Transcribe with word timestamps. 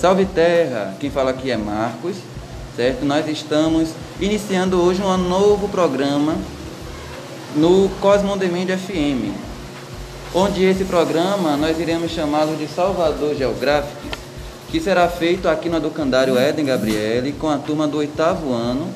Salve 0.00 0.26
Terra! 0.26 0.94
Quem 1.00 1.10
fala 1.10 1.30
aqui 1.30 1.50
é 1.50 1.56
Marcos, 1.56 2.14
certo? 2.76 3.04
Nós 3.04 3.26
estamos 3.26 3.88
iniciando 4.20 4.80
hoje 4.80 5.02
um 5.02 5.16
novo 5.16 5.68
programa 5.68 6.36
no 7.56 7.88
Cosmo 8.00 8.34
On 8.34 8.38
Demand 8.38 8.68
FM, 8.78 9.34
onde 10.32 10.62
esse 10.62 10.84
programa 10.84 11.56
nós 11.56 11.80
iremos 11.80 12.12
chamá-lo 12.12 12.54
de 12.54 12.68
Salvador 12.68 13.34
Geográficos, 13.34 14.12
que 14.70 14.78
será 14.78 15.08
feito 15.08 15.48
aqui 15.48 15.68
no 15.68 15.78
Educandário 15.78 16.38
Eden 16.38 16.66
Gabriele 16.66 17.32
com 17.32 17.48
a 17.48 17.58
turma 17.58 17.88
do 17.88 17.98
oitavo 17.98 18.52
ano, 18.52 18.86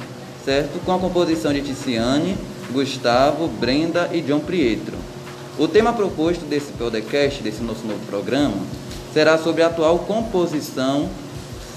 certo? 0.44 0.79
Com 0.84 0.93
a 0.93 1.00
composição 1.00 1.53
de 1.53 1.62
Ticiane, 1.62 2.39
Gustavo, 2.71 3.48
Brenda 3.48 4.08
e 4.12 4.21
John 4.21 4.39
Prietro. 4.39 4.94
O 5.58 5.66
tema 5.66 5.93
proposto 5.93 6.44
desse 6.44 6.71
podcast, 6.71 7.43
desse 7.43 7.61
nosso 7.61 7.84
novo 7.89 8.07
programa, 8.07 8.54
será 9.12 9.39
sobre 9.39 9.62
a 9.62 9.66
atual 9.66 9.98
composição, 10.00 11.08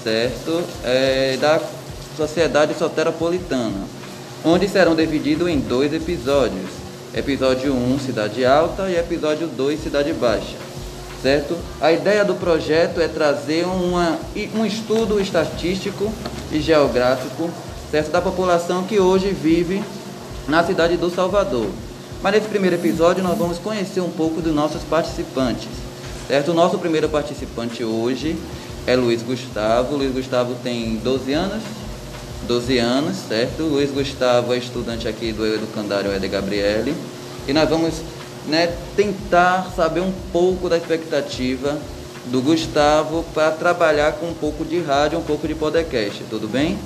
certo, 0.02 0.62
é, 0.84 1.36
da 1.36 1.60
sociedade 2.16 2.74
soteropolitana, 2.78 3.86
onde 4.44 4.68
serão 4.68 4.94
divididos 4.94 5.48
em 5.48 5.58
dois 5.58 5.92
episódios. 5.92 6.86
Episódio 7.14 7.72
1, 7.72 7.98
Cidade 7.98 8.44
Alta, 8.44 8.90
e 8.90 8.96
episódio 8.96 9.46
2, 9.46 9.82
Cidade 9.82 10.12
Baixa. 10.12 10.56
Certo? 11.22 11.56
A 11.80 11.90
ideia 11.90 12.24
do 12.24 12.34
projeto 12.34 13.00
é 13.00 13.08
trazer 13.08 13.64
uma, 13.64 14.18
um 14.54 14.66
estudo 14.66 15.18
estatístico 15.18 16.12
e 16.52 16.60
geográfico 16.60 17.50
certo? 17.90 18.10
da 18.10 18.20
população 18.20 18.84
que 18.84 19.00
hoje 19.00 19.30
vive 19.30 19.82
na 20.46 20.62
cidade 20.62 20.96
do 20.98 21.08
Salvador. 21.08 21.68
Mas 22.22 22.32
nesse 22.32 22.48
primeiro 22.48 22.76
episódio 22.76 23.24
nós 23.24 23.38
vamos 23.38 23.58
conhecer 23.58 24.00
um 24.00 24.10
pouco 24.10 24.42
dos 24.42 24.54
nossos 24.54 24.82
participantes. 24.82 25.85
Certo? 26.26 26.50
O 26.50 26.54
nosso 26.54 26.78
primeiro 26.78 27.08
participante 27.08 27.84
hoje 27.84 28.36
é 28.86 28.96
Luiz 28.96 29.22
Gustavo. 29.22 29.96
Luiz 29.96 30.12
Gustavo 30.12 30.56
tem 30.62 30.96
12 30.96 31.32
anos. 31.32 31.62
12 32.48 32.78
anos, 32.78 33.16
certo? 33.28 33.62
Luiz 33.62 33.90
Gustavo 33.90 34.52
é 34.52 34.58
estudante 34.58 35.06
aqui 35.08 35.32
do 35.32 35.46
Educandário 35.46 36.12
Ed 36.12 36.26
Gabriele. 36.28 36.94
E 37.46 37.52
nós 37.52 37.68
vamos 37.68 37.94
né, 38.46 38.74
tentar 38.96 39.72
saber 39.74 40.00
um 40.00 40.12
pouco 40.32 40.68
da 40.68 40.76
expectativa 40.76 41.78
do 42.26 42.40
Gustavo 42.40 43.24
para 43.32 43.52
trabalhar 43.52 44.12
com 44.12 44.26
um 44.26 44.34
pouco 44.34 44.64
de 44.64 44.80
rádio, 44.80 45.18
um 45.18 45.22
pouco 45.22 45.46
de 45.46 45.54
podcast. 45.54 46.24
Tudo 46.28 46.48
bem? 46.48 46.76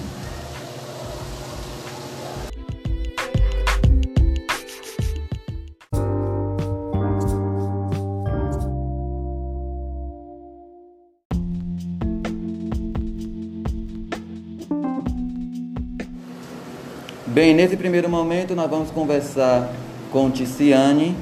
Bem, 17.32 17.54
nesse 17.54 17.76
primeiro 17.76 18.08
momento 18.08 18.56
nós 18.56 18.68
vamos 18.68 18.90
conversar 18.90 19.72
com 20.10 20.28
Ticiane, 20.32 21.14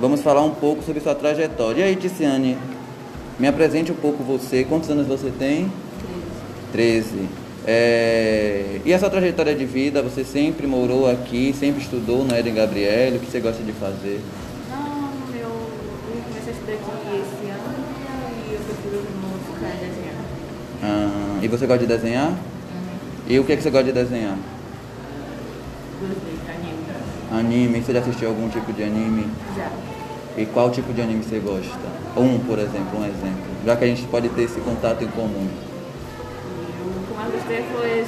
vamos 0.00 0.20
falar 0.20 0.42
um 0.42 0.50
pouco 0.50 0.82
sobre 0.82 1.00
sua 1.00 1.14
trajetória. 1.14 1.82
E 1.82 1.84
aí, 1.84 1.94
Ticiane, 1.94 2.58
me 3.38 3.46
apresente 3.46 3.92
um 3.92 3.94
pouco 3.94 4.24
você. 4.24 4.64
Quantos 4.64 4.90
anos 4.90 5.06
você 5.06 5.30
tem? 5.30 5.70
Treze. 6.72 7.06
Treze. 7.12 7.28
É... 7.64 8.80
E 8.84 8.92
a 8.92 8.98
sua 8.98 9.08
trajetória 9.08 9.54
de 9.54 9.64
vida? 9.64 10.02
Você 10.02 10.24
sempre 10.24 10.66
morou 10.66 11.08
aqui, 11.08 11.54
sempre 11.56 11.80
estudou 11.80 12.24
no 12.24 12.34
Eden 12.34 12.54
Gabriel? 12.54 13.14
O 13.14 13.20
que 13.20 13.30
você 13.30 13.38
gosta 13.38 13.62
de 13.62 13.72
fazer? 13.74 14.20
Não, 14.68 15.08
eu, 15.38 15.40
eu 15.40 16.22
comecei 16.30 16.52
a 16.52 16.56
estudar 16.56 16.72
aqui 16.72 17.14
esse 17.14 17.50
ano 17.52 17.74
e 18.50 18.54
eu 18.54 18.58
prefiro 18.58 19.04
música 19.22 19.66
e 19.72 19.86
desenhar. 19.86 20.24
Ah, 20.82 21.38
e 21.40 21.46
você 21.46 21.64
gosta 21.64 21.86
de 21.86 21.94
desenhar? 21.94 22.30
Uhum. 22.30 22.36
E 23.28 23.38
o 23.38 23.44
que, 23.44 23.52
é 23.52 23.56
que 23.56 23.62
você 23.62 23.70
gosta 23.70 23.86
de 23.86 23.92
desenhar? 23.92 24.36
Anime. 26.04 26.84
Anime, 27.32 27.80
você 27.82 27.92
já 27.92 28.00
assistiu 28.00 28.28
algum 28.28 28.48
tipo 28.48 28.72
de 28.72 28.82
anime? 28.82 29.28
Já. 29.56 29.70
E 30.36 30.46
qual 30.46 30.70
tipo 30.70 30.92
de 30.92 31.00
anime 31.00 31.22
você 31.22 31.38
gosta? 31.38 31.78
Um, 32.16 32.38
por 32.40 32.58
exemplo, 32.58 32.98
um 33.00 33.04
exemplo. 33.04 33.44
Já 33.64 33.76
que 33.76 33.84
a 33.84 33.86
gente 33.86 34.02
pode 34.04 34.28
ter 34.30 34.42
esse 34.42 34.60
contato 34.60 35.02
em 35.02 35.08
comum. 35.08 35.48
O 35.48 37.06
que 37.06 37.10
eu 37.10 37.16
mais 37.16 37.32
gostei 37.32 37.64
foi 37.72 38.04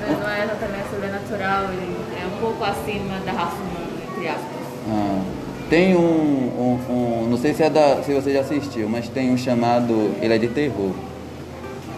Mas 0.00 0.18
não 0.18 0.28
é 0.28 0.44
exatamente 0.44 0.88
sobrenatural, 0.90 1.64
ele 1.72 1.96
é 2.20 2.26
um 2.26 2.40
pouco 2.40 2.64
acima 2.64 3.18
da 3.24 3.32
raça 3.32 3.56
humana, 3.56 4.02
entre 4.10 4.28
aspas. 4.28 4.60
Ah, 4.88 5.22
tem 5.68 5.94
um, 5.94 6.00
um, 6.00 6.92
um- 6.92 7.28
Não 7.30 7.36
sei 7.36 7.54
se, 7.54 7.62
é 7.62 7.70
da, 7.70 8.02
se 8.02 8.12
você 8.12 8.32
já 8.32 8.40
assistiu, 8.40 8.88
mas 8.88 9.08
tem 9.08 9.30
um 9.30 9.36
chamado. 9.36 10.14
Ele 10.20 10.34
é 10.34 10.38
de 10.38 10.48
terror. 10.48 10.92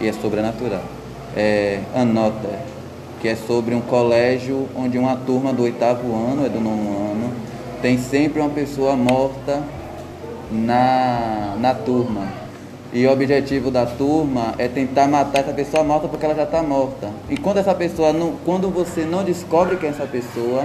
E 0.01 0.07
é 0.07 0.13
sobrenatural. 0.13 0.83
É 1.35 1.79
Anota, 1.95 2.59
que 3.21 3.27
é 3.27 3.35
sobre 3.35 3.73
um 3.73 3.81
colégio 3.81 4.67
onde 4.75 4.97
uma 4.97 5.15
turma 5.15 5.51
do 5.51 5.63
oitavo 5.63 6.13
ano, 6.13 6.45
é 6.45 6.49
do 6.49 6.59
nono 6.59 7.11
ano, 7.11 7.33
tem 7.81 7.97
sempre 7.97 8.39
uma 8.39 8.49
pessoa 8.49 8.95
morta 8.95 9.63
na, 10.51 11.55
na 11.59 11.73
turma. 11.73 12.27
E 12.93 13.07
o 13.07 13.11
objetivo 13.11 13.71
da 13.71 13.87
turma 13.87 14.53
é 14.59 14.67
tentar 14.67 15.07
matar 15.07 15.39
essa 15.39 15.53
pessoa 15.53 15.83
morta 15.83 16.07
porque 16.07 16.23
ela 16.23 16.35
já 16.35 16.43
está 16.43 16.61
morta. 16.61 17.09
E 17.27 17.35
quando 17.35 17.57
essa 17.57 17.73
pessoa 17.73 18.13
não, 18.13 18.33
quando 18.45 18.69
você 18.69 19.03
não 19.03 19.23
descobre 19.23 19.77
quem 19.77 19.89
é 19.89 19.91
essa 19.91 20.05
pessoa, 20.05 20.63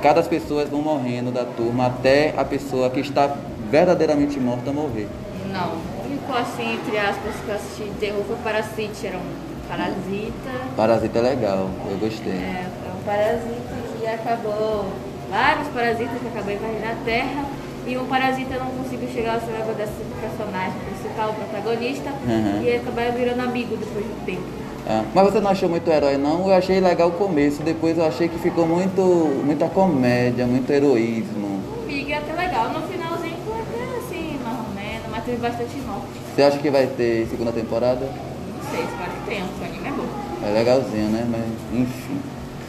cada 0.00 0.20
as 0.20 0.28
pessoas 0.28 0.68
vão 0.68 0.80
morrendo 0.80 1.32
da 1.32 1.44
turma 1.44 1.86
até 1.86 2.32
a 2.36 2.44
pessoa 2.44 2.88
que 2.90 3.00
está 3.00 3.34
verdadeiramente 3.68 4.38
morta 4.38 4.72
morrer. 4.72 5.08
Não, 5.52 5.72
o 5.72 6.06
único 6.06 6.32
assim, 6.32 6.74
entre 6.74 6.98
aspas, 6.98 7.34
que 7.44 7.48
eu 7.48 7.54
assisti 7.56 7.84
de 7.84 7.98
terror 7.98 8.22
foi 8.24 8.36
Parasite, 8.36 9.06
era 9.06 9.16
um 9.16 9.55
parasita. 9.68 10.50
Parasita 10.76 11.18
é 11.18 11.22
legal, 11.22 11.68
eu 11.90 11.96
gostei. 11.98 12.32
É, 12.32 12.66
é 12.66 12.90
um 12.98 13.02
parasita 13.04 13.76
que 13.98 14.06
acabou, 14.06 14.86
vários 15.30 15.68
parasitas 15.68 16.18
que 16.20 16.28
acabou 16.28 16.52
invadindo 16.52 16.86
a 16.86 17.04
Terra 17.04 17.44
e 17.86 17.96
um 17.96 18.06
parasita 18.06 18.58
não 18.58 18.66
conseguiu 18.82 19.08
chegar 19.08 19.34
ao 19.34 19.40
cérebro 19.40 19.74
desse 19.74 19.92
personagem 20.20 20.72
principal, 20.88 21.30
o 21.30 21.34
protagonista, 21.34 22.10
Uhum. 22.26 22.62
e 22.62 22.76
acabaram 22.76 23.12
virando 23.12 23.40
amigo 23.42 23.76
depois 23.76 24.04
de 24.04 24.10
um 24.12 24.24
tempo. 24.24 24.42
Ah, 24.88 25.04
mas 25.14 25.24
você 25.32 25.40
não 25.40 25.50
achou 25.50 25.68
muito 25.68 25.90
herói 25.90 26.16
não? 26.16 26.46
Eu 26.48 26.54
achei 26.54 26.80
legal 26.80 27.08
o 27.08 27.12
começo, 27.12 27.60
depois 27.62 27.98
eu 27.98 28.06
achei 28.06 28.28
que 28.28 28.38
ficou 28.38 28.66
muito 28.66 29.00
muita 29.44 29.66
comédia, 29.68 30.46
muito 30.46 30.70
heroísmo. 30.70 31.60
O 31.82 31.86
Big 31.86 32.12
é 32.12 32.18
até 32.18 32.32
legal, 32.32 32.68
no 32.70 32.82
finalzinho 32.86 33.34
foi 33.44 33.58
até 33.60 33.98
assim, 33.98 34.38
mais 34.44 34.58
ou 34.58 34.74
menos, 34.74 35.06
mas 35.10 35.24
teve 35.24 35.38
bastante 35.38 35.76
morte. 35.78 36.06
Você 36.34 36.42
acha 36.42 36.58
que 36.58 36.70
vai 36.70 36.86
ter 36.86 37.26
segunda 37.28 37.50
temporada? 37.50 38.06
Não 38.06 38.70
sei, 38.70 38.84
espero 38.84 39.10
porque 39.26 39.40
o 39.40 39.64
anime 39.64 39.88
é 39.88 39.90
bom. 39.90 40.06
É 40.46 40.50
legalzinho, 40.52 41.08
né? 41.10 41.26
Mas 41.30 41.80
enfim. 41.80 42.20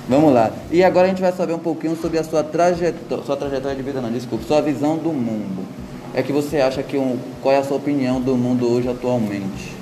Vamos 0.10 0.34
lá. 0.34 0.52
E 0.72 0.84
agora 0.84 1.06
a 1.06 1.10
gente 1.10 1.22
vai 1.22 1.32
saber 1.34 1.54
um 1.54 1.60
pouquinho 1.60 1.96
sobre 1.98 2.18
a 2.18 2.24
sua 2.24 2.44
trajetória, 2.44 3.24
sua 3.26 3.36
trajetória 3.36 3.76
de 3.76 3.84
vida, 3.84 4.00
não, 4.02 4.12
desculpa, 4.12 4.46
sua 4.46 4.62
visão 4.62 4.98
do 4.98 5.12
mundo. 5.12 5.66
É 6.14 6.24
que 6.24 6.32
você 6.32 6.62
acha 6.62 6.82
que 6.82 6.98
um, 6.98 7.18
qual 7.42 7.54
é 7.54 7.58
a 7.58 7.64
sua 7.64 7.78
opinião 7.78 8.20
do 8.22 8.36
mundo 8.36 8.72
hoje 8.72 8.90
atualmente? 8.90 9.76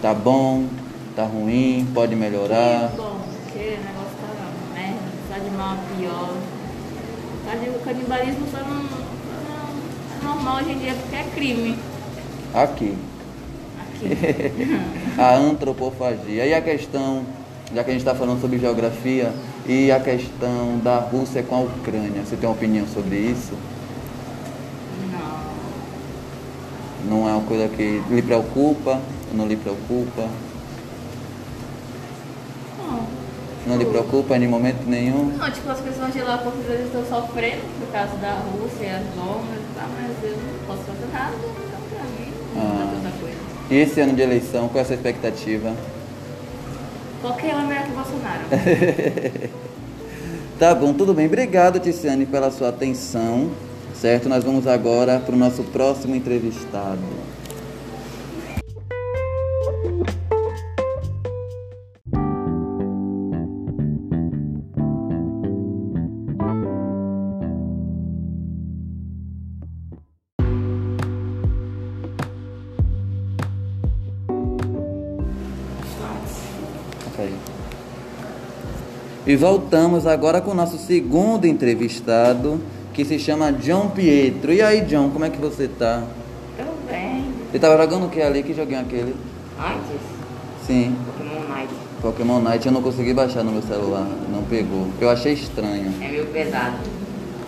Tá 0.00 0.14
bom? 0.14 0.64
Tá 1.14 1.24
ruim? 1.24 1.86
Pode 1.94 2.16
melhorar? 2.16 2.90
Que 2.90 2.96
bom, 2.96 3.20
porque 3.44 3.58
o 3.58 3.84
negócio 3.84 4.16
tá 4.20 4.74
merda, 4.74 4.98
tá 5.28 5.38
de 5.38 5.50
mal 5.50 5.74
a 5.74 5.96
pior. 5.96 6.30
Tá 7.44 7.54
de, 7.56 7.68
o 7.68 7.78
canibalismo 7.80 8.46
tá 8.50 8.58
não, 8.60 8.80
tá 8.86 8.96
não- 9.48 10.30
é 10.30 10.34
normal 10.34 10.56
hoje 10.62 10.72
em 10.72 10.78
dia 10.78 10.94
porque 10.94 11.16
é 11.16 11.24
crime. 11.34 11.78
Aqui. 12.54 12.96
Aqui. 14.04 14.80
a 15.18 15.34
antropofagia. 15.36 16.46
E 16.46 16.54
a 16.54 16.60
questão, 16.60 17.22
já 17.74 17.82
que 17.84 17.90
a 17.90 17.92
gente 17.92 18.00
está 18.02 18.14
falando 18.14 18.40
sobre 18.40 18.58
geografia, 18.58 19.32
e 19.66 19.90
a 19.92 20.00
questão 20.00 20.78
da 20.82 20.98
Rússia 20.98 21.42
com 21.42 21.56
a 21.56 21.60
Ucrânia. 21.60 22.22
Você 22.24 22.36
tem 22.36 22.48
uma 22.48 22.54
opinião 22.54 22.86
sobre 22.86 23.16
isso? 23.16 23.52
Não. 25.12 25.38
Não 27.18 27.28
é 27.28 27.32
uma 27.32 27.42
coisa 27.44 27.68
que 27.68 28.02
lhe 28.10 28.22
preocupa? 28.22 28.98
Não 29.34 29.46
lhe 29.46 29.56
preocupa? 29.56 30.26
Não. 32.78 33.06
Não 33.66 33.76
lhe 33.76 33.84
preocupa 33.84 34.36
em 34.38 34.48
momento 34.48 34.86
nenhum? 34.86 35.26
Não, 35.36 35.50
tipo, 35.50 35.68
as 35.70 35.80
pessoas 35.80 36.12
de 36.14 36.20
lá 36.22 36.38
poucas 36.38 36.64
vezes 36.64 36.86
estão 36.86 37.04
sofrendo 37.04 37.60
por 37.78 37.88
causa 37.92 38.16
da 38.16 38.32
Rússia 38.40 38.84
e 38.84 38.88
as 38.90 39.04
bombas 39.14 39.58
e 39.58 39.74
tal, 39.78 39.88
mas 40.00 40.16
eu 40.30 40.36
não 40.38 40.66
posso 40.66 40.82
fazer 40.84 41.12
nada, 41.12 41.34
então 41.36 41.80
pra 41.90 42.04
mim 42.04 42.32
não 42.54 42.62
Ah. 42.62 42.80
é 42.80 42.82
tanta 42.96 43.10
coisa. 43.20 43.37
Esse 43.70 44.00
ano 44.00 44.14
de 44.14 44.22
eleição, 44.22 44.68
qual 44.68 44.78
é 44.78 44.82
a 44.82 44.84
sua 44.84 44.94
expectativa? 44.94 45.74
Qualquer 47.20 47.50
é 47.50 47.62
melhor 47.62 47.84
que 47.84 47.90
Bolsonaro. 47.92 49.48
Tá 50.58 50.74
bom, 50.74 50.92
tudo 50.92 51.14
bem. 51.14 51.26
Obrigado, 51.26 51.78
Ticiane, 51.78 52.26
pela 52.26 52.50
sua 52.50 52.70
atenção. 52.70 53.48
Certo? 53.94 54.28
Nós 54.28 54.42
vamos 54.42 54.66
agora 54.66 55.20
para 55.20 55.32
o 55.32 55.38
nosso 55.38 55.62
próximo 55.62 56.16
entrevistado. 56.16 56.98
E 79.26 79.36
voltamos 79.36 80.06
agora 80.06 80.40
com 80.40 80.52
o 80.52 80.54
nosso 80.54 80.78
segundo 80.78 81.46
entrevistado, 81.46 82.60
que 82.94 83.04
se 83.04 83.18
chama 83.18 83.52
John 83.52 83.88
Pietro. 83.90 84.52
E 84.52 84.62
aí, 84.62 84.80
John, 84.82 85.10
como 85.10 85.24
é 85.24 85.30
que 85.30 85.38
você 85.38 85.68
tá? 85.68 86.02
Tô 86.56 86.64
bem. 86.90 87.24
Você 87.50 87.58
tava 87.58 87.76
jogando 87.82 88.06
o 88.06 88.08
que 88.08 88.22
ali? 88.22 88.42
Que 88.42 88.54
joguinho 88.54 88.80
aquele? 88.80 89.14
Antes, 89.58 90.00
Sim, 90.66 90.94
Pokémon 91.06 91.48
Night 91.48 91.74
Pokémon 92.02 92.40
Night 92.40 92.66
eu 92.66 92.72
não 92.72 92.82
consegui 92.82 93.14
baixar 93.14 93.42
no 93.42 93.50
meu 93.50 93.62
celular, 93.62 94.06
não 94.30 94.42
pegou. 94.44 94.86
Eu 95.00 95.08
achei 95.08 95.32
estranho. 95.32 95.92
é 96.00 96.08
meio 96.08 96.26
pesado. 96.26 96.76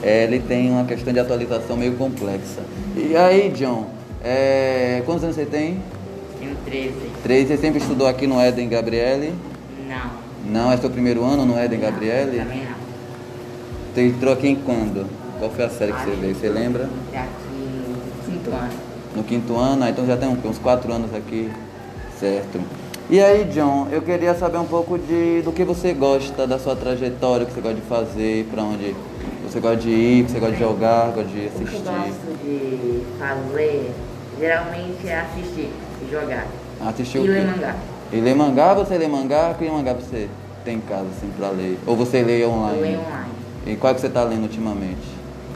É, 0.03 0.25
ele 0.25 0.41
tem 0.41 0.71
uma 0.71 0.85
questão 0.85 1.13
de 1.13 1.21
atualização 1.21 1.77
meio 1.77 1.95
complexa. 1.97 2.63
E 2.97 3.15
aí, 3.15 3.51
John, 3.51 3.91
é, 4.25 5.03
quantos 5.05 5.23
anos 5.25 5.37
você 5.37 5.45
tem? 5.45 5.79
Tenho 6.39 6.57
13. 6.65 6.93
Três. 7.23 7.49
Você 7.49 7.59
sempre 7.59 7.81
estudou 7.81 8.07
aqui 8.07 8.27
no 8.27 8.41
Éden 8.41 8.69
Gabriele? 8.69 9.35
Não. 9.91 10.11
Não, 10.47 10.73
é 10.73 10.77
seu 10.77 10.89
primeiro 10.89 11.25
ano 11.25 11.45
no 11.45 11.59
Éden 11.59 11.81
Gabriele? 11.81 12.39
Também 12.39 12.65
não. 12.65 12.75
Você 13.95 14.07
entrou 14.07 14.33
aqui 14.33 14.49
em 14.49 14.57
quando? 14.57 15.07
Qual 15.39 15.51
foi 15.51 15.65
a 15.65 15.69
série 15.69 15.93
que 15.93 16.05
você 16.05 16.11
veio? 16.13 16.35
Você 16.35 16.49
lembra? 16.49 16.89
Daqui 17.13 17.29
no 17.89 18.33
quinto 18.33 18.51
ano. 18.51 18.71
No 19.17 19.25
quinto 19.25 19.57
ano? 19.57 19.85
Ah, 19.85 19.91
então 19.91 20.07
já 20.07 20.17
tem 20.17 20.29
uns 20.29 20.59
quatro 20.59 20.93
anos 20.93 21.13
aqui. 21.15 21.51
Certo. 22.19 22.61
E 23.11 23.21
aí, 23.21 23.45
John, 23.47 23.89
eu 23.91 24.01
queria 24.03 24.35
saber 24.35 24.59
um 24.59 24.67
pouco 24.67 24.97
de, 24.97 25.43
do 25.43 25.51
que 25.51 25.65
você 25.65 25.93
gosta, 25.93 26.47
da 26.47 26.59
sua 26.61 26.77
trajetória, 26.77 27.43
o 27.45 27.47
que 27.49 27.53
você 27.55 27.61
gosta 27.61 27.75
de 27.81 27.87
fazer, 27.89 28.45
pra 28.53 28.63
onde 28.63 28.95
você 29.45 29.59
gosta 29.59 29.77
de 29.79 29.91
ir, 29.91 30.23
o 30.23 30.27
que 30.27 30.31
você 30.33 30.39
gosta 30.39 30.55
de 30.55 30.61
jogar, 30.61 31.07
gosta 31.07 31.25
de 31.25 31.47
O 31.47 31.51
que 31.51 31.59
eu 31.59 31.67
assistir. 31.67 31.83
gosto 31.83 32.39
de 32.45 33.03
fazer, 33.19 33.91
geralmente, 34.39 35.09
é 35.09 35.21
assistir 35.21 35.71
e 36.07 36.11
jogar. 36.11 36.47
Assistir 36.87 37.19
E 37.19 37.21
o 37.21 37.25
quê? 37.25 37.29
ler 37.31 37.47
mangá. 37.47 37.75
E 38.13 38.21
ler 38.21 38.35
mangá, 38.35 38.75
você 38.75 38.99
lê 38.99 39.07
mangá? 39.07 39.55
Que 39.57 39.71
mangá 39.71 39.93
você 39.93 40.29
tem 40.65 40.79
em 40.79 40.81
casa, 40.81 41.07
assim, 41.17 41.31
pra 41.39 41.51
ler? 41.51 41.79
Ou 41.87 41.97
você 41.97 42.23
lê 42.23 42.45
online? 42.45 42.77
Eu 42.77 42.83
leio 42.83 43.01
online. 43.01 43.31
E 43.67 43.77
qual 43.77 43.95
que 43.95 44.01
você 44.01 44.09
tá 44.09 44.25
lendo 44.25 44.43
ultimamente? 44.43 45.07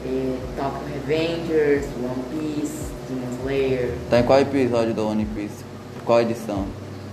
E 0.05 0.37
Tokyo 0.55 0.79
Revengers, 0.93 1.85
One 2.01 2.23
Piece, 2.31 2.85
Demon 3.09 3.37
Slayer. 3.41 3.93
Tá 4.09 4.19
em 4.19 4.23
qual 4.23 4.39
episódio 4.39 4.93
do 4.93 5.05
One 5.05 5.25
Piece? 5.25 5.65
Qual 6.05 6.21
edição? 6.21 6.65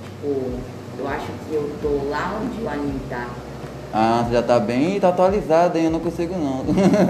Tipo, 0.05 0.53
eu 0.99 1.09
acho 1.09 1.27
que 1.49 1.55
eu 1.55 1.71
tô 1.83 2.09
lá 2.09 2.41
onde 2.41 2.63
o 2.63 2.69
anime 2.69 3.01
tá. 3.11 3.29
Ah, 3.93 4.25
você 4.25 4.35
já 4.35 4.43
tá 4.43 4.61
bem, 4.61 5.01
tá 5.01 5.09
atualizado, 5.09 5.77
hein? 5.77 5.87
Eu 5.87 5.91
não 5.91 6.01
consigo 6.01 6.35
não. 6.35 6.65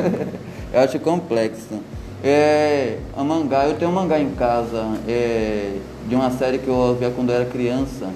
eu 0.72 0.80
acho 0.80 0.98
complexo. 1.00 1.80
É, 2.24 2.98
a 3.14 3.22
mangá, 3.22 3.66
eu 3.66 3.76
tenho 3.76 3.90
um 3.90 3.94
mangá 3.94 4.18
em 4.18 4.30
casa, 4.30 4.96
é, 5.06 5.76
de 6.08 6.14
uma 6.14 6.30
série 6.30 6.58
que 6.58 6.68
eu 6.68 6.96
via 6.98 7.10
quando 7.10 7.30
eu 7.30 7.36
era 7.36 7.44
criança, 7.44 8.08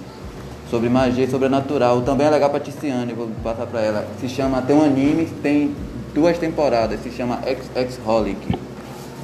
sobre 0.71 0.89
magia 0.89 1.25
e 1.25 1.31
sobrenatural. 1.31 2.03
Também 2.03 2.27
é 2.27 2.31
legal 2.31 2.51
pra 2.51 2.61
Ticiane, 2.61 3.13
vou 3.13 3.29
passar 3.43 3.67
pra 3.67 3.81
ela. 3.81 4.07
Se 4.21 4.29
chama, 4.29 4.63
tem 4.63 4.77
um 4.77 4.85
anime, 4.85 5.27
tem 5.43 5.75
duas 6.15 6.39
temporadas, 6.39 7.01
se 7.03 7.11
chama 7.11 7.41
Ex-Holic. 7.75 8.59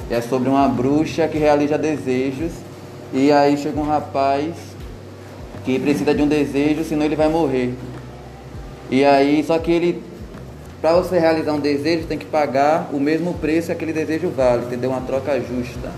É 0.09 0.21
sobre 0.21 0.49
uma 0.49 0.67
bruxa 0.67 1.27
que 1.27 1.37
realiza 1.37 1.77
desejos 1.77 2.51
e 3.13 3.31
aí 3.31 3.57
chega 3.57 3.79
um 3.79 3.85
rapaz 3.85 4.53
que 5.63 5.79
precisa 5.79 6.13
de 6.13 6.21
um 6.21 6.27
desejo, 6.27 6.83
senão 6.83 7.05
ele 7.05 7.15
vai 7.15 7.29
morrer. 7.29 7.73
E 8.89 9.03
aí, 9.03 9.43
só 9.43 9.57
que 9.57 9.71
ele, 9.71 10.03
para 10.81 10.93
você 10.93 11.17
realizar 11.17 11.53
um 11.53 11.59
desejo, 11.59 12.05
tem 12.05 12.17
que 12.17 12.25
pagar 12.25 12.89
o 12.91 12.99
mesmo 12.99 13.33
preço 13.35 13.67
que 13.67 13.71
aquele 13.71 13.93
desejo 13.93 14.29
vale, 14.29 14.65
entendeu? 14.65 14.89
Uma 14.89 15.01
troca 15.01 15.39
justa. 15.39 15.91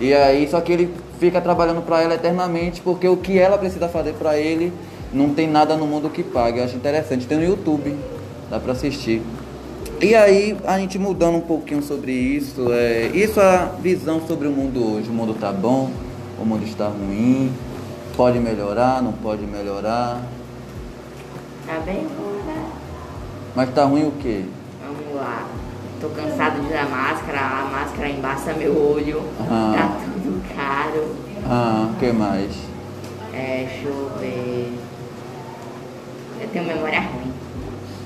E 0.00 0.12
aí, 0.14 0.48
só 0.48 0.60
que 0.60 0.72
ele 0.72 0.94
fica 1.18 1.40
trabalhando 1.40 1.82
para 1.82 2.02
ela 2.02 2.14
eternamente, 2.14 2.80
porque 2.80 3.08
o 3.08 3.16
que 3.16 3.38
ela 3.38 3.58
precisa 3.58 3.88
fazer 3.88 4.14
para 4.14 4.36
ele, 4.38 4.72
não 5.12 5.30
tem 5.30 5.48
nada 5.48 5.76
no 5.76 5.86
mundo 5.86 6.10
que 6.10 6.22
pague. 6.22 6.58
Eu 6.58 6.64
acho 6.64 6.76
interessante. 6.76 7.26
Tem 7.26 7.38
no 7.38 7.44
YouTube, 7.44 7.96
dá 8.50 8.58
para 8.58 8.72
assistir. 8.72 9.22
E 10.00 10.14
aí, 10.14 10.56
a 10.66 10.78
gente 10.78 10.98
mudando 10.98 11.36
um 11.36 11.40
pouquinho 11.40 11.82
sobre 11.82 12.12
isso, 12.12 12.72
é, 12.72 13.06
isso 13.14 13.40
é 13.40 13.44
a 13.44 13.64
visão 13.80 14.20
sobre 14.26 14.48
o 14.48 14.50
mundo 14.50 14.96
hoje. 14.96 15.08
O 15.08 15.12
mundo 15.12 15.34
tá 15.34 15.52
bom, 15.52 15.90
o 16.38 16.44
mundo 16.44 16.64
está 16.64 16.88
ruim, 16.88 17.52
pode 18.16 18.38
melhorar, 18.38 19.00
não 19.02 19.12
pode 19.12 19.46
melhorar. 19.46 20.20
Tá 21.66 21.78
bem 21.86 21.98
ruim, 21.98 22.42
né? 22.46 22.66
Mas 23.54 23.72
tá 23.72 23.84
ruim 23.84 24.08
o 24.08 24.12
quê? 24.20 24.44
Vamos 24.84 25.14
lá. 25.16 25.46
Tô 26.00 26.08
cansado 26.10 26.60
de 26.60 26.66
usar 26.66 26.88
máscara, 26.90 27.40
a 27.40 27.64
máscara 27.70 28.08
embaça 28.08 28.52
meu 28.52 28.76
olho. 28.76 29.22
Ah. 29.40 29.72
Tá 29.74 30.03
caro. 30.54 31.14
Ah, 31.46 31.90
o 31.92 31.98
que 31.98 32.12
mais? 32.12 32.50
É, 33.32 33.66
deixa 33.68 33.88
eu 33.88 34.10
ver. 34.18 34.72
Eu 36.40 36.48
tenho 36.48 36.64
memória 36.66 37.00
ruim. 37.00 37.32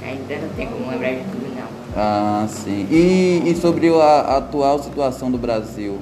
Ainda 0.03 0.37
não 0.37 0.49
tenho 0.55 0.71
como 0.71 0.91
lembrar 0.91 1.11
de 1.11 1.25
tudo, 1.25 1.55
não. 1.55 1.69
Ah, 1.97 2.47
sim. 2.49 2.87
E, 2.91 3.43
e 3.47 3.57
sobre 3.57 3.89
a, 3.89 4.39
atual 4.39 4.83
situação 4.83 5.31
do 5.31 5.39
Brasil? 5.39 5.99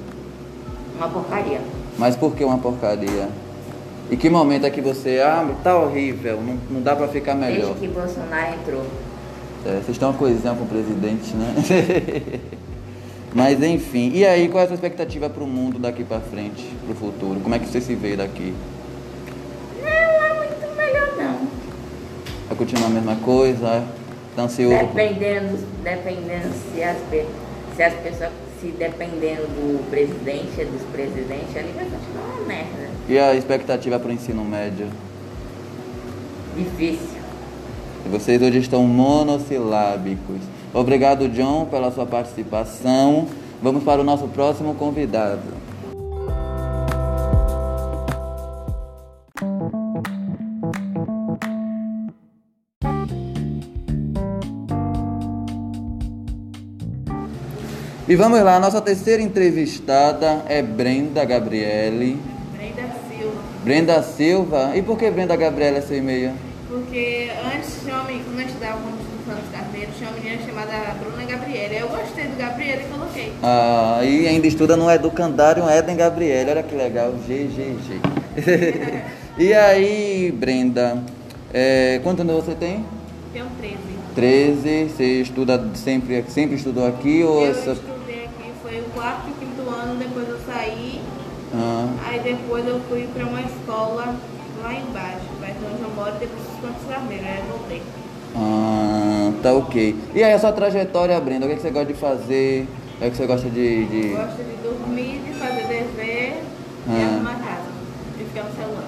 Uma 0.97 1.09
porcaria. 1.09 1.61
Mas 1.97 2.15
por 2.15 2.35
que 2.35 2.43
uma 2.43 2.57
porcaria? 2.57 3.29
E 4.09 4.15
que 4.15 4.29
momento 4.29 4.65
é 4.65 4.69
que 4.69 4.79
você, 4.79 5.19
ah, 5.19 5.45
tá 5.63 5.77
horrível, 5.77 6.41
não, 6.41 6.57
não 6.71 6.81
dá 6.81 6.95
pra 6.95 7.07
ficar 7.07 7.35
melhor? 7.35 7.73
Desde 7.73 7.79
que 7.79 7.87
Bolsonaro 7.87 8.53
entrou. 8.53 8.85
É, 9.65 9.71
vocês 9.71 9.89
estão 9.89 10.11
uma 10.11 10.17
coisinha 10.17 10.53
com 10.53 10.63
o 10.63 10.67
presidente, 10.67 11.35
né? 11.35 12.39
Mas 13.37 13.61
enfim, 13.61 14.13
e 14.15 14.25
aí, 14.25 14.49
qual 14.49 14.61
é 14.61 14.63
a 14.63 14.67
sua 14.67 14.73
expectativa 14.73 15.29
pro 15.29 15.45
mundo 15.45 15.77
daqui 15.77 16.03
pra 16.03 16.19
frente, 16.19 16.65
pro 16.83 16.95
futuro? 16.95 17.39
Como 17.39 17.53
é 17.53 17.59
que 17.59 17.67
você 17.67 17.79
se 17.79 17.93
vê 17.93 18.15
daqui? 18.15 18.51
Não 19.79 19.87
é 19.87 20.33
muito 20.33 20.75
melhor, 20.75 21.15
não. 21.15 21.47
Vai 22.47 22.57
continuar 22.57 22.87
a 22.87 22.89
mesma 22.89 23.15
coisa? 23.17 23.85
Tá 24.35 24.41
ansioso? 24.41 24.75
Dependendo, 24.75 25.55
dependendo 25.83 26.51
se 26.73 26.81
as, 26.81 26.97
se 27.75 27.83
as 27.83 27.93
pessoas, 28.01 28.31
se 28.59 28.69
dependendo 28.69 29.43
do 29.43 29.87
presidente, 29.91 30.65
dos 30.65 30.81
presidentes, 30.91 31.55
ali 31.55 31.71
vai 31.75 31.85
continuar 31.85 32.39
uma 32.39 32.47
merda. 32.47 32.89
E 33.07 33.19
a 33.19 33.35
expectativa 33.35 33.99
pro 33.99 34.11
ensino 34.11 34.43
médio? 34.43 34.87
Difícil. 36.57 37.21
Vocês 38.09 38.41
hoje 38.41 38.57
estão 38.57 38.81
monossilábicos. 38.81 40.56
Obrigado, 40.77 41.27
John, 41.29 41.65
pela 41.65 41.89
sua 41.89 42.05
participação. 42.05 43.27
Vamos 43.63 43.83
para 43.83 43.99
o 43.99 44.03
nosso 44.03 44.27
próximo 44.27 44.75
convidado. 44.75 45.41
E 58.07 58.15
vamos 58.15 58.39
lá, 58.41 58.59
nossa 58.59 58.79
terceira 58.79 59.23
entrevistada 59.23 60.43
é 60.47 60.61
Brenda 60.61 61.25
Gabriele. 61.25 62.19
Brenda 62.53 62.83
Silva. 63.09 63.41
Brenda 63.63 64.03
Silva. 64.03 64.77
E 64.77 64.83
por 64.83 64.95
que 64.95 65.09
Brenda 65.09 65.35
Gabriele 65.35 65.77
é 65.77 65.81
seu 65.81 65.97
e-mail? 65.97 66.33
Porque 66.69 67.31
antes 67.51 67.81
tinha 67.81 67.95
uma 67.95 68.11
de 69.35 69.49
carteiro, 69.51 69.91
tinha 69.97 70.09
uma 70.09 70.19
menina 70.19 70.41
chamada 70.45 70.93
Bruna 70.99 71.23
Gabriela. 71.25 71.73
Eu 71.73 71.87
gostei 71.89 72.25
do 72.25 72.37
Gabriela 72.37 72.81
e 72.81 72.85
coloquei. 72.85 73.33
Ah, 73.43 73.99
e 74.03 74.27
ainda 74.27 74.47
estuda 74.47 74.77
no 74.77 74.89
Educandário 74.89 75.67
Éden 75.67 75.97
Gabriele, 75.97 76.51
olha 76.51 76.63
que 76.63 76.75
legal, 76.75 77.11
GGG. 77.27 77.99
e 79.37 79.53
aí, 79.53 80.31
Brenda, 80.31 81.03
é, 81.53 81.99
quantos 82.03 82.21
anos 82.21 82.45
você 82.45 82.55
tem? 82.55 82.85
Tenho 83.33 83.47
13. 83.59 83.77
13, 84.15 84.89
você 84.89 85.21
estuda 85.21 85.63
sempre, 85.75 86.23
sempre 86.29 86.55
estudou 86.55 86.87
aqui 86.87 87.23
ou 87.23 87.43
eu 87.43 87.51
essa... 87.51 87.71
estudei 87.71 88.25
aqui, 88.25 88.51
foi 88.63 88.79
o 88.79 88.83
quarto 88.85 89.27
e 89.29 89.45
quinto 89.45 89.69
ano, 89.69 89.95
depois 89.99 90.27
eu 90.27 90.39
saí. 90.45 91.01
Ah, 91.53 91.87
Aí 92.07 92.19
depois 92.21 92.65
eu 92.65 92.79
fui 92.89 93.07
pra 93.13 93.25
uma 93.25 93.41
escola 93.41 94.15
lá 94.63 94.73
embaixo, 94.73 95.19
de 95.39 95.65
onde 95.65 95.83
eu 95.83 95.89
moro, 95.95 96.11
depois 96.13 96.41
dos 96.41 96.59
Campos 96.61 96.87
Carneiro, 96.89 97.23
aí 97.25 97.39
eu 97.39 97.57
voltei. 97.57 97.81
Ah, 98.39 99.31
tá 99.41 99.51
ok. 99.53 99.95
E 100.13 100.23
aí, 100.23 100.31
a 100.31 100.39
sua 100.39 100.51
trajetória, 100.51 101.19
Brenda, 101.19 101.45
o 101.45 101.49
que, 101.49 101.53
é 101.53 101.55
que 101.55 101.61
você 101.63 101.71
gosta 101.71 101.91
de 101.91 101.99
fazer? 101.99 102.67
O 102.95 102.99
que, 102.99 103.05
é 103.05 103.09
que 103.09 103.17
você 103.17 103.25
gosta 103.25 103.49
de... 103.49 103.85
de... 103.85 104.11
Eu 104.11 104.17
gosto 104.17 104.43
de 104.43 104.55
dormir, 104.61 105.21
de 105.25 105.33
fazer 105.39 105.63
dever 105.67 106.43
Ah. 106.87 106.91
e 106.91 107.03
arrumar 107.03 107.39
casa. 107.39 107.69
De 108.15 108.23
ficar 108.25 108.43
no 108.43 108.55
celular. 108.55 108.87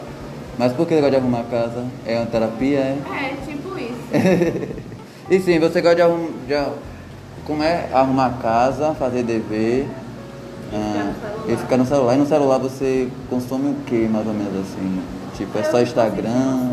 Mas 0.58 0.74
por 0.74 0.88
que 0.88 0.94
você 0.94 1.01
gosta 1.01 1.12
de 1.12 1.18
arrumar 1.18 1.44
casa? 1.50 1.84
É 2.06 2.18
uma 2.18 2.25
terapia, 2.27 2.77
é? 2.77 2.98
É, 3.12 3.36
tipo 3.46 3.77
isso. 3.77 4.89
E 5.32 5.39
sim, 5.39 5.60
você 5.60 5.79
gosta 5.79 5.96
de 5.96 6.01
arrumar. 6.01 6.32
De, 6.48 6.74
como 7.46 7.62
é? 7.62 7.88
Arrumar 7.94 8.39
casa, 8.41 8.96
fazer 8.96 9.22
dever. 9.22 9.86
E 10.72 10.75
ficar 10.75 11.03
no 11.03 11.10
ah, 11.10 11.13
celular. 11.22 11.53
e 11.53 11.58
ficar 11.58 11.77
no 11.77 11.86
celular. 11.86 12.15
E 12.15 12.18
no 12.18 12.25
celular 12.25 12.58
você 12.58 13.10
consome 13.29 13.70
o 13.70 13.75
que, 13.86 14.08
mais 14.08 14.25
ou 14.25 14.34
menos 14.34 14.53
assim? 14.56 15.01
Tipo, 15.38 15.60
é 15.60 15.63
só 15.63 15.82
Instagram 15.82 16.72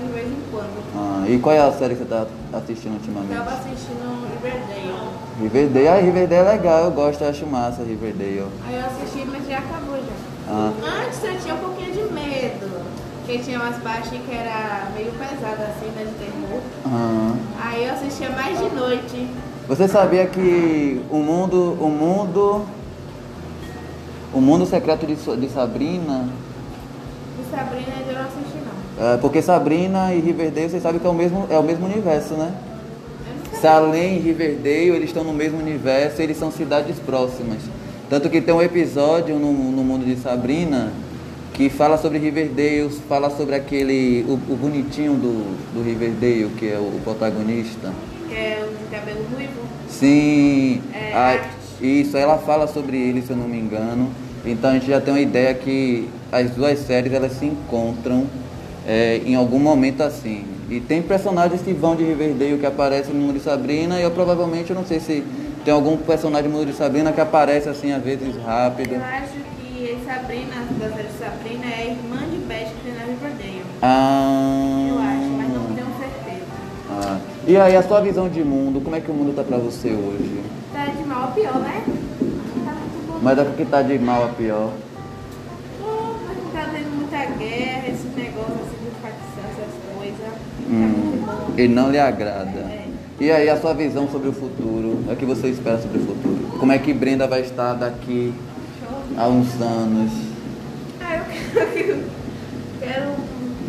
de 0.00 0.12
vez 0.12 0.26
em 0.26 0.42
quando. 0.50 0.94
Ah, 1.22 1.28
e 1.28 1.38
qual 1.38 1.54
é 1.54 1.58
a 1.60 1.72
série 1.72 1.94
que 1.94 2.02
você 2.02 2.08
tá 2.08 2.26
assistindo 2.54 2.94
ultimamente? 2.94 3.34
Tava 3.34 3.50
assistindo 3.50 4.26
Riverdale. 4.32 5.10
Riverdale. 5.40 5.88
Ah, 5.88 5.96
Riverdale 6.00 6.48
é 6.48 6.50
legal, 6.52 6.84
eu 6.84 6.90
gosto, 6.92 7.22
eu 7.22 7.30
acho 7.30 7.46
massa 7.46 7.82
Riverdale. 7.82 8.46
Aí 8.66 8.74
eu 8.76 8.86
assisti, 8.86 9.26
mas 9.30 9.46
já 9.46 9.58
acabou 9.58 9.96
já. 9.96 10.30
Ah, 10.48 10.72
Antes 11.06 11.22
eu 11.24 11.38
tinha 11.40 11.54
um 11.54 11.58
pouquinho 11.58 11.92
de 11.92 12.12
medo. 12.12 12.80
que 13.26 13.38
tinha 13.38 13.60
umas 13.60 13.76
partes 13.76 14.10
que 14.10 14.34
era 14.34 14.88
meio 14.94 15.12
pesada 15.12 15.62
assim, 15.64 15.90
né, 15.94 16.04
de 16.04 16.14
terror. 16.24 16.60
Ah. 16.86 17.34
Aí 17.62 17.84
eu 17.86 17.92
assistia 17.92 18.30
mais 18.30 18.58
de 18.58 18.68
noite. 18.74 19.28
Você 19.68 19.86
sabia 19.86 20.26
que 20.26 21.00
o 21.10 21.18
mundo, 21.18 21.76
o 21.80 21.88
mundo, 21.88 22.64
o 24.34 24.40
mundo 24.40 24.66
secreto 24.66 25.06
de, 25.06 25.14
de 25.14 25.48
Sabrina, 25.48 26.28
E 27.38 27.50
Sabrina 27.56 27.92
ainda 27.98 28.12
não 28.20 28.26
assisti 28.26 28.58
porque 29.20 29.40
Sabrina 29.42 30.12
e 30.14 30.20
Riverdale, 30.20 30.68
vocês 30.68 30.82
sabem 30.82 31.00
que 31.00 31.06
é 31.06 31.10
o 31.10 31.14
mesmo, 31.14 31.46
é 31.50 31.58
o 31.58 31.62
mesmo 31.62 31.86
universo, 31.86 32.34
né? 32.34 32.52
Salem 33.60 34.16
e 34.16 34.20
Riverdale, 34.20 34.90
eles 34.90 35.10
estão 35.10 35.24
no 35.24 35.32
mesmo 35.32 35.58
universo, 35.58 36.20
eles 36.22 36.36
são 36.38 36.50
cidades 36.50 36.96
próximas. 36.98 37.58
Tanto 38.08 38.28
que 38.30 38.40
tem 38.40 38.54
um 38.54 38.62
episódio 38.62 39.36
no, 39.38 39.52
no 39.52 39.82
mundo 39.84 40.04
de 40.04 40.16
Sabrina 40.16 40.90
que 41.52 41.68
fala 41.68 41.98
sobre 41.98 42.18
Riverdale, 42.18 42.88
fala 43.08 43.28
sobre 43.30 43.54
aquele, 43.54 44.24
o, 44.28 44.32
o 44.52 44.56
bonitinho 44.56 45.12
do, 45.14 45.54
do 45.74 45.82
Riverdale, 45.84 46.48
que 46.58 46.68
é 46.70 46.76
o, 46.78 46.82
o 46.96 47.00
protagonista. 47.04 47.92
Que 48.28 48.34
é 48.34 48.64
o 48.66 48.68
de 48.84 48.90
cabelo 48.96 49.20
ruivo. 49.34 49.60
Sim, 49.88 50.80
É, 50.94 51.12
a- 51.14 51.40
isso, 51.82 52.16
ela 52.16 52.38
fala 52.38 52.66
sobre 52.66 52.96
ele, 52.96 53.20
se 53.22 53.30
eu 53.30 53.36
não 53.36 53.48
me 53.48 53.58
engano. 53.58 54.10
Então 54.44 54.70
a 54.70 54.74
gente 54.74 54.86
já 54.86 55.00
tem 55.00 55.12
uma 55.12 55.20
ideia 55.20 55.52
que 55.54 56.08
as 56.32 56.50
duas 56.52 56.78
séries 56.80 57.12
elas 57.12 57.32
se 57.32 57.44
encontram 57.46 58.26
é, 58.86 59.20
em 59.24 59.34
algum 59.34 59.58
momento 59.58 60.02
assim. 60.02 60.44
E 60.68 60.80
tem 60.80 61.02
personagens 61.02 61.60
que 61.62 61.72
vão 61.72 61.96
de 61.96 62.04
Riverdale 62.04 62.58
que 62.58 62.66
aparecem 62.66 63.12
no 63.14 63.20
mundo 63.20 63.34
de 63.34 63.40
Sabrina 63.44 63.98
e 63.98 64.02
eu 64.02 64.10
provavelmente 64.10 64.70
eu 64.70 64.76
não 64.76 64.84
sei 64.86 65.00
se 65.00 65.24
tem 65.64 65.74
algum 65.74 65.96
personagem 65.96 66.48
do 66.50 66.56
mundo 66.56 66.66
de 66.68 66.72
Sabrina 66.76 67.12
que 67.12 67.20
aparece 67.20 67.68
assim 67.68 67.92
às 67.92 68.02
vezes 68.02 68.34
rápido. 68.44 68.94
Eu 68.94 69.00
acho 69.02 69.32
que 69.60 69.98
Sabrina, 70.06 70.54
da 70.78 70.88
série 70.96 71.08
Sabrina, 71.18 71.64
é 71.66 71.74
a 71.82 71.86
irmã 71.86 72.18
de 72.30 72.36
Beth 72.46 72.68
que 72.68 72.84
tem 72.84 72.94
na 72.94 73.04
Riverdale. 73.04 73.62
Ah, 73.82 74.86
Eu 74.88 74.98
acho, 74.98 75.30
mas 75.36 75.48
não 75.48 75.74
tenho 75.74 75.86
certeza. 75.98 76.46
ah. 76.90 77.18
E 77.46 77.56
aí 77.56 77.76
a 77.76 77.82
sua 77.82 78.00
visão 78.00 78.28
de 78.28 78.42
mundo, 78.44 78.80
como 78.80 78.94
é 78.94 79.00
que 79.00 79.10
o 79.10 79.14
mundo 79.14 79.34
tá 79.34 79.42
pra 79.42 79.56
você 79.58 79.88
hoje? 79.88 80.40
Tá 80.72 80.84
de 80.86 81.02
mal 81.04 81.24
a 81.24 81.26
pior, 81.28 81.58
né? 81.58 81.82
Tá 81.84 82.72
muito 82.72 83.06
bom. 83.08 83.18
Mas 83.22 83.38
é 83.38 83.42
o 83.42 83.52
que 83.54 83.64
tá 83.64 83.82
de 83.82 83.98
mal 83.98 84.24
a 84.24 84.28
pior? 84.28 84.70
Essas 89.08 89.96
coisas. 89.96 90.32
Hum, 90.68 90.72
muito 90.72 91.26
bom. 91.26 91.54
ele 91.56 91.74
não 91.74 91.90
lhe 91.90 91.98
agrada. 91.98 92.58
É. 92.58 92.86
E 93.20 93.30
aí, 93.30 93.48
a 93.50 93.60
sua 93.60 93.74
visão 93.74 94.08
sobre 94.08 94.28
o 94.28 94.32
futuro? 94.32 95.04
O 95.10 95.16
que 95.16 95.24
você 95.26 95.48
espera 95.48 95.78
sobre 95.78 95.98
o 95.98 96.06
futuro? 96.06 96.58
Como 96.58 96.72
é 96.72 96.78
que 96.78 96.92
Brenda 96.92 97.26
vai 97.26 97.40
estar 97.42 97.74
daqui 97.74 98.32
Show. 98.80 98.98
a 99.16 99.28
uns 99.28 99.60
anos? 99.60 100.10
Ah, 101.00 101.16
eu 101.18 101.24
quero, 101.70 102.02
quero 102.80 103.10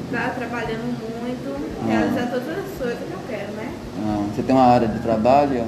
estar 0.06 0.36
trabalhando 0.36 0.98
muito, 1.22 1.86
realizar 1.88 2.28
todas 2.32 2.48
as 2.48 2.78
coisas 2.78 2.98
que 3.00 3.12
eu 3.12 3.20
quero, 3.30 3.52
né? 3.54 3.72
Ah, 4.06 4.24
você 4.34 4.42
tem 4.42 4.56
uma 4.56 4.66
área 4.66 4.88
de 4.88 5.00
trabalho? 5.00 5.66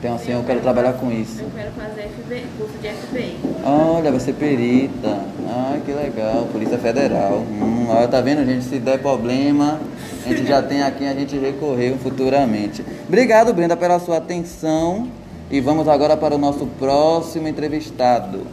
Tem 0.00 0.10
assim, 0.10 0.32
eu 0.32 0.42
quero 0.44 0.60
trabalhar 0.60 0.94
com 0.94 1.10
isso. 1.10 1.40
Eu 1.40 1.50
quero 1.54 1.70
fazer 1.72 2.02
FB, 2.02 2.42
curso 2.58 2.78
de 2.80 2.88
FBI. 2.88 3.36
Olha, 3.64 4.10
vai 4.10 4.20
ser 4.20 4.32
perita. 4.34 5.18
Ah, 5.48 5.78
que 5.84 5.92
legal. 5.92 6.48
Polícia 6.52 6.78
Federal. 6.78 7.38
Hum, 7.38 7.86
olha, 7.88 8.08
tá 8.08 8.20
vendo, 8.20 8.44
gente? 8.44 8.64
Se 8.64 8.78
der 8.78 8.98
problema, 8.98 9.80
a 10.24 10.28
gente 10.28 10.46
já 10.46 10.62
tem 10.62 10.82
aqui, 10.82 11.06
a 11.06 11.14
gente 11.14 11.36
recorreu 11.36 11.98
futuramente. 11.98 12.84
Obrigado, 13.06 13.52
Brenda, 13.52 13.76
pela 13.76 13.98
sua 13.98 14.18
atenção. 14.18 15.08
E 15.50 15.60
vamos 15.60 15.86
agora 15.86 16.16
para 16.16 16.34
o 16.34 16.38
nosso 16.38 16.66
próximo 16.78 17.46
entrevistado. 17.46 18.46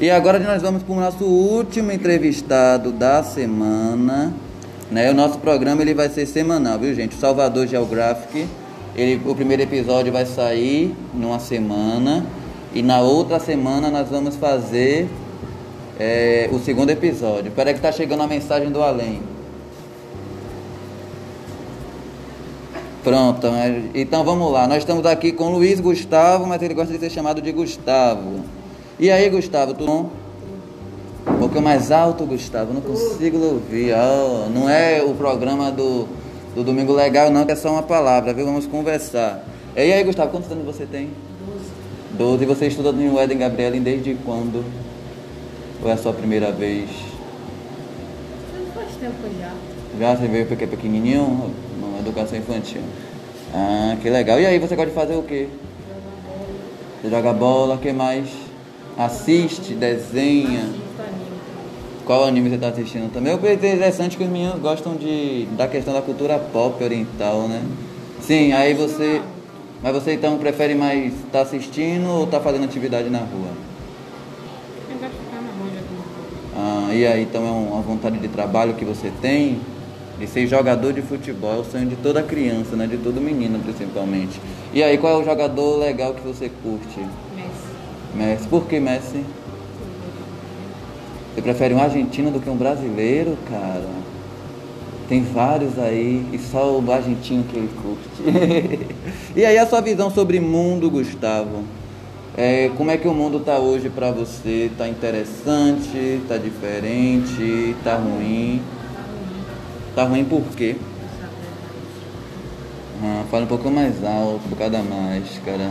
E 0.00 0.10
agora 0.10 0.38
nós 0.38 0.62
vamos 0.62 0.82
para 0.82 0.94
o 0.94 1.00
nosso 1.00 1.24
último 1.24 1.90
entrevistado 1.90 2.92
da 2.92 3.22
semana. 3.22 4.32
Né? 4.90 5.10
O 5.10 5.14
nosso 5.14 5.38
programa 5.38 5.82
ele 5.82 5.92
vai 5.92 6.08
ser 6.08 6.24
semanal, 6.26 6.78
viu 6.78 6.94
gente? 6.94 7.16
O 7.16 7.18
Salvador 7.18 7.66
Geographic, 7.66 8.46
ele, 8.94 9.20
o 9.28 9.34
primeiro 9.34 9.62
episódio 9.62 10.12
vai 10.12 10.24
sair 10.24 10.94
numa 11.12 11.38
semana 11.40 12.24
e 12.72 12.80
na 12.82 13.00
outra 13.00 13.40
semana 13.40 13.90
nós 13.90 14.08
vamos 14.08 14.36
fazer 14.36 15.08
é, 15.98 16.48
o 16.52 16.58
segundo 16.60 16.90
episódio. 16.90 17.48
Espera 17.48 17.74
que 17.74 17.80
tá 17.80 17.90
chegando 17.90 18.22
a 18.22 18.26
mensagem 18.26 18.70
do 18.70 18.80
além. 18.80 19.20
Pronto, 23.02 23.50
mas- 23.50 23.84
então 23.94 24.22
vamos 24.22 24.52
lá. 24.52 24.68
Nós 24.68 24.78
estamos 24.78 25.04
aqui 25.06 25.32
com 25.32 25.50
Luiz 25.50 25.80
Gustavo, 25.80 26.46
mas 26.46 26.62
ele 26.62 26.74
gosta 26.74 26.92
de 26.92 27.00
ser 27.00 27.10
chamado 27.10 27.42
de 27.42 27.50
Gustavo. 27.50 28.40
E 29.00 29.12
aí, 29.12 29.30
Gustavo, 29.30 29.74
tudo 29.74 29.86
bom? 29.86 30.10
Um 31.28 31.38
pouquinho 31.38 31.62
mais 31.62 31.92
alto, 31.92 32.26
Gustavo, 32.26 32.74
não 32.74 32.80
consigo 32.80 33.38
ouvir. 33.38 33.94
Ó, 33.94 34.48
não 34.48 34.68
é 34.68 35.00
o 35.00 35.14
programa 35.14 35.70
do, 35.70 36.08
do 36.52 36.64
Domingo 36.64 36.92
Legal, 36.92 37.30
não, 37.30 37.46
que 37.46 37.52
é 37.52 37.54
só 37.54 37.70
uma 37.70 37.82
palavra, 37.84 38.34
viu? 38.34 38.44
Vamos 38.44 38.66
conversar. 38.66 39.44
E 39.76 39.92
aí, 39.92 40.02
Gustavo, 40.02 40.32
quantos 40.32 40.50
anos 40.50 40.64
você 40.64 40.84
tem? 40.84 41.10
Doze. 41.46 41.70
Doze. 42.18 42.42
E 42.42 42.46
você 42.48 42.66
estuda 42.66 42.90
no 42.90 43.20
Eden 43.20 43.38
Gabrielin 43.38 43.82
desde 43.82 44.16
quando? 44.26 44.64
Ou 45.80 45.88
é 45.88 45.92
a 45.92 45.96
sua 45.96 46.12
primeira 46.12 46.50
vez? 46.50 46.90
Faz 48.74 48.96
tempo 48.96 49.14
já. 49.38 49.54
Já 49.96 50.16
você 50.16 50.26
veio 50.26 50.46
porque 50.46 50.64
é 50.64 50.66
pequenininho? 50.66 51.54
Na 51.80 52.00
educação 52.00 52.36
infantil. 52.36 52.82
Ah, 53.54 53.96
que 54.02 54.10
legal. 54.10 54.40
E 54.40 54.46
aí, 54.46 54.58
você 54.58 54.74
gosta 54.74 54.90
de 54.90 54.96
fazer 54.96 55.14
o 55.14 55.22
quê? 55.22 55.46
Você 57.00 57.10
joga 57.10 57.32
bola, 57.32 57.76
o 57.76 57.78
que 57.78 57.92
mais? 57.92 58.47
Assiste, 58.98 59.74
desenha. 59.74 60.68
Qual 62.04 62.24
anime 62.24 62.48
você 62.48 62.54
está 62.56 62.68
assistindo 62.68 63.12
também? 63.12 63.32
Eu 63.32 63.38
pensei 63.38 63.74
interessante 63.74 64.16
que 64.16 64.24
os 64.24 64.28
meninos 64.30 64.58
gostam 64.60 64.96
de, 64.96 65.46
da 65.56 65.68
questão 65.68 65.94
da 65.94 66.02
cultura 66.02 66.36
pop 66.38 66.82
oriental, 66.82 67.46
né? 67.46 67.62
Sim, 68.20 68.52
aí 68.52 68.74
você. 68.74 69.22
Mas 69.82 69.92
você 69.92 70.14
então 70.14 70.36
prefere 70.38 70.74
mais 70.74 71.14
estar 71.14 71.42
assistindo 71.42 72.08
ou 72.08 72.24
estar 72.24 72.40
fazendo 72.40 72.64
atividade 72.64 73.08
na 73.08 73.18
rua? 73.18 73.50
Eu 74.90 74.96
gosto 74.98 75.12
de 75.12 75.18
ficar 75.18 75.42
na 75.42 75.50
rua 75.52 75.70
jogando. 75.70 76.88
Ah, 76.90 76.92
e 76.92 77.06
aí 77.06 77.22
então 77.22 77.46
é 77.46 77.50
um- 77.52 77.72
uma 77.74 77.82
vontade 77.82 78.18
de 78.18 78.26
trabalho 78.26 78.74
que 78.74 78.84
você 78.84 79.12
tem 79.22 79.60
de 80.18 80.26
ser 80.26 80.48
jogador 80.48 80.92
de 80.92 81.02
futebol, 81.02 81.54
é 81.54 81.58
o 81.58 81.64
sonho 81.64 81.86
de 81.86 81.94
toda 81.94 82.20
criança, 82.20 82.74
né? 82.74 82.88
De 82.88 82.96
todo 82.96 83.20
menino 83.20 83.60
principalmente. 83.60 84.40
E 84.74 84.82
aí, 84.82 84.98
qual 84.98 85.20
é 85.20 85.22
o 85.22 85.24
jogador 85.24 85.76
legal 85.78 86.14
que 86.14 86.22
você 86.22 86.50
curte? 86.62 86.98
Messi. 88.18 88.48
Por 88.48 88.66
que 88.66 88.80
Messi? 88.80 89.24
Você 91.34 91.42
prefere 91.42 91.72
um 91.72 91.80
argentino 91.80 92.32
do 92.32 92.40
que 92.40 92.50
um 92.50 92.56
brasileiro, 92.56 93.38
cara? 93.48 93.86
Tem 95.08 95.22
vários 95.22 95.78
aí 95.78 96.26
e 96.32 96.38
só 96.38 96.78
o 96.78 96.92
argentino 96.92 97.44
que 97.44 97.56
ele 97.56 97.70
curte. 97.80 98.94
e 99.36 99.44
aí 99.44 99.56
a 99.56 99.66
sua 99.66 99.80
visão 99.80 100.10
sobre 100.10 100.40
mundo, 100.40 100.90
Gustavo? 100.90 101.62
É, 102.36 102.70
como 102.76 102.90
é 102.90 102.96
que 102.96 103.06
o 103.06 103.14
mundo 103.14 103.40
tá 103.40 103.58
hoje 103.58 103.88
pra 103.88 104.10
você? 104.10 104.70
Tá 104.76 104.88
interessante? 104.88 106.20
Tá 106.28 106.36
diferente? 106.36 107.76
Tá 107.84 107.94
ruim? 107.94 108.60
Tá 109.94 110.04
ruim 110.04 110.24
por 110.24 110.42
quê? 110.56 110.76
Ah, 113.02 113.24
fala 113.30 113.44
um 113.44 113.48
pouco 113.48 113.70
mais 113.70 114.04
alto 114.04 114.40
por 114.48 114.58
causa 114.58 114.72
da 114.72 114.82
máscara. 114.82 115.70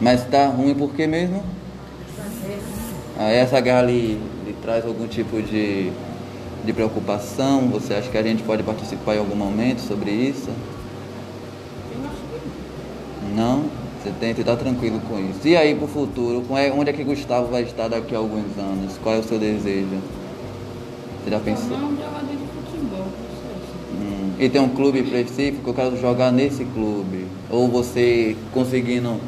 Mas 0.00 0.24
tá 0.24 0.46
ruim 0.46 0.74
por 0.74 0.92
quê 0.94 1.06
mesmo? 1.06 1.42
Ah, 3.18 3.30
essa 3.30 3.60
guerra 3.60 3.82
lhe, 3.82 4.18
lhe 4.46 4.56
traz 4.62 4.84
algum 4.84 5.06
tipo 5.06 5.40
de, 5.42 5.90
de 6.64 6.72
preocupação? 6.72 7.68
Você 7.68 7.94
acha 7.94 8.10
que 8.10 8.18
a 8.18 8.22
gente 8.22 8.42
pode 8.42 8.62
participar 8.62 9.16
em 9.16 9.18
algum 9.18 9.36
momento 9.36 9.80
sobre 9.80 10.10
isso? 10.10 10.50
Não? 13.34 13.64
Você 14.02 14.10
tem 14.18 14.34
que 14.34 14.40
estar 14.40 14.56
tranquilo 14.56 15.00
com 15.08 15.18
isso. 15.20 15.46
E 15.46 15.56
aí 15.56 15.74
pro 15.74 15.86
futuro, 15.86 16.44
é- 16.56 16.72
onde 16.72 16.90
é 16.90 16.92
que 16.92 17.04
Gustavo 17.04 17.46
vai 17.50 17.62
estar 17.62 17.88
daqui 17.88 18.14
a 18.14 18.18
alguns 18.18 18.58
anos? 18.58 18.98
Qual 19.02 19.14
é 19.14 19.18
o 19.18 19.22
seu 19.22 19.38
desejo? 19.38 19.86
Você 21.22 21.30
já 21.30 21.38
pensou? 21.38 21.78
não 21.78 21.90
jogador 21.90 22.26
de 22.26 22.36
futebol. 22.36 23.06
Hum, 23.94 24.32
E 24.40 24.48
tem 24.48 24.60
um 24.60 24.70
clube 24.70 24.98
específico, 24.98 25.70
eu 25.70 25.74
quero 25.74 26.00
jogar 26.00 26.32
nesse 26.32 26.64
clube. 26.64 27.26
Ou 27.48 27.68
você 27.68 28.36
conseguindo 28.52 29.20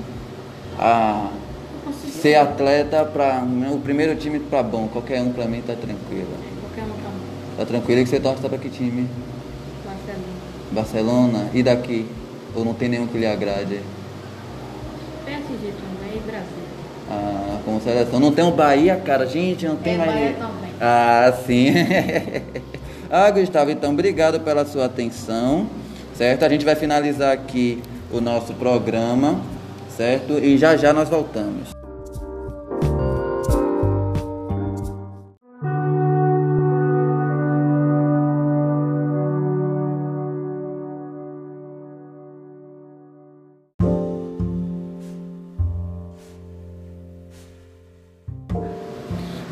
consigo 0.76 1.43
ser 1.92 2.36
atleta 2.36 3.04
para 3.04 3.42
o 3.72 3.78
primeiro 3.80 4.16
time 4.16 4.38
tá 4.40 4.62
bom, 4.62 4.88
qualquer 4.88 5.20
um 5.20 5.32
pra 5.32 5.46
mim 5.46 5.60
tá 5.60 5.74
tranquilo. 5.74 6.28
Qualquer 6.60 6.82
um 6.84 6.94
tá 7.02 7.10
bom. 7.10 7.56
Tá 7.58 7.64
tranquilo 7.64 8.00
e 8.00 8.04
que 8.04 8.10
você 8.10 8.20
torce 8.20 8.40
pra 8.40 8.58
que 8.58 8.68
time? 8.68 9.08
Barcelona. 9.84 10.24
Barcelona? 10.72 11.50
E 11.52 11.62
daqui? 11.62 12.06
Ou 12.54 12.64
não 12.64 12.74
tem 12.74 12.88
nenhum 12.88 13.06
que 13.06 13.18
lhe 13.18 13.26
agrade? 13.26 13.80
PSG 15.24 15.72
também 15.72 16.16
e 16.16 16.20
Brasil. 16.20 16.64
Ah, 17.10 17.58
como 17.64 17.80
seleção. 17.80 18.18
Não 18.20 18.32
tem 18.32 18.44
o 18.44 18.50
Bahia, 18.50 18.96
cara. 18.96 19.26
Gente, 19.26 19.66
não 19.66 19.76
tem 19.76 19.94
É, 19.94 19.98
mais. 19.98 20.12
Bahia 20.12 20.34
também. 20.34 20.70
Ah, 20.80 21.32
sim. 21.46 21.66
ah, 23.10 23.30
Gustavo, 23.30 23.70
então 23.70 23.92
obrigado 23.92 24.40
pela 24.40 24.64
sua 24.64 24.86
atenção. 24.86 25.66
Certo? 26.14 26.44
A 26.44 26.48
gente 26.48 26.64
vai 26.64 26.76
finalizar 26.76 27.32
aqui 27.32 27.82
o 28.10 28.20
nosso 28.20 28.54
programa. 28.54 29.40
Certo? 29.96 30.38
E 30.38 30.58
já 30.58 30.76
já 30.76 30.92
nós 30.92 31.08
voltamos. 31.08 31.68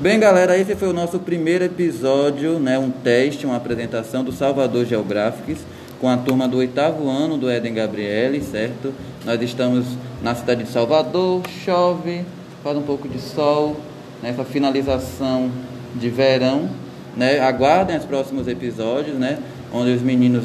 Bem, 0.02 0.18
galera, 0.18 0.58
esse 0.58 0.74
foi 0.74 0.88
o 0.88 0.92
nosso 0.92 1.20
primeiro 1.20 1.62
episódio, 1.62 2.58
né, 2.58 2.76
um 2.76 2.90
teste, 2.90 3.46
uma 3.46 3.54
apresentação 3.54 4.24
do 4.24 4.32
Salvador 4.32 4.84
Geográficos 4.84 5.58
com 6.00 6.08
a 6.08 6.16
turma 6.16 6.48
do 6.48 6.56
oitavo 6.56 7.08
ano 7.08 7.38
do 7.38 7.48
Eden 7.48 7.74
Gabriele, 7.74 8.42
certo? 8.42 8.92
Nós 9.24 9.40
estamos 9.40 9.86
na 10.22 10.34
cidade 10.34 10.62
de 10.62 10.70
Salvador, 10.70 11.42
chove, 11.64 12.24
faz 12.62 12.76
um 12.76 12.82
pouco 12.82 13.08
de 13.08 13.18
sol, 13.18 13.76
nessa 14.22 14.44
finalização 14.44 15.50
de 15.96 16.08
verão, 16.08 16.70
né? 17.16 17.40
Aguardem 17.40 17.96
os 17.96 18.04
próximos 18.04 18.46
episódios, 18.46 19.16
né? 19.18 19.38
Onde 19.72 19.90
os 19.90 20.00
meninos 20.00 20.44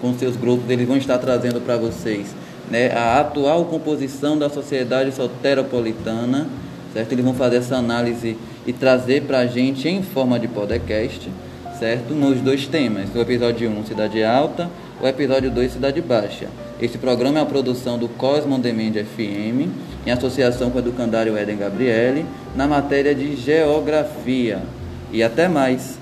com 0.00 0.12
seus 0.14 0.36
grupos 0.36 0.68
eles 0.68 0.86
vão 0.86 0.96
estar 0.96 1.18
trazendo 1.18 1.60
para 1.60 1.78
vocês, 1.78 2.34
né? 2.70 2.92
A 2.92 3.20
atual 3.20 3.64
composição 3.64 4.38
da 4.38 4.50
sociedade 4.50 5.12
soteropolitana, 5.12 6.46
certo? 6.92 7.12
Eles 7.12 7.24
vão 7.24 7.34
fazer 7.34 7.56
essa 7.56 7.76
análise 7.76 8.36
e 8.66 8.72
trazer 8.72 9.22
para 9.22 9.38
a 9.38 9.46
gente 9.46 9.88
em 9.88 10.02
forma 10.02 10.38
de 10.38 10.46
podcast, 10.46 11.26
certo? 11.78 12.12
Nos 12.12 12.40
dois 12.42 12.66
temas, 12.66 13.08
o 13.14 13.18
episódio 13.18 13.70
1, 13.70 13.86
Cidade 13.86 14.22
Alta, 14.22 14.68
o 15.00 15.06
episódio 15.06 15.50
2, 15.50 15.72
Cidade 15.72 16.02
Baixa. 16.02 16.48
Esse 16.80 16.96
programa 16.96 17.38
é 17.38 17.42
uma 17.42 17.48
produção 17.48 17.98
do 17.98 18.08
Cosmo 18.08 18.58
Demand 18.58 18.92
FM, 18.92 19.68
em 20.06 20.10
associação 20.10 20.70
com 20.70 20.78
o 20.78 20.80
educandário 20.80 21.36
Eden 21.36 21.58
Gabriele, 21.58 22.24
na 22.56 22.66
matéria 22.66 23.14
de 23.14 23.36
Geografia. 23.36 24.62
E 25.12 25.22
até 25.22 25.46
mais! 25.46 25.99